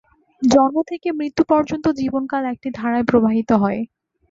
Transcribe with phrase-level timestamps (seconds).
[0.41, 3.79] জন্ম থেকে মৃত্যু পর্যন্ত জীবনকাল একটি ধারায় প্রবাহিত হয়।